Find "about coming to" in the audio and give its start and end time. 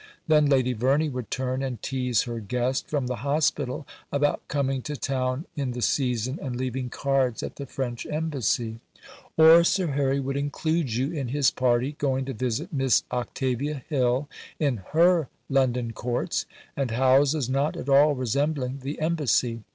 4.11-4.95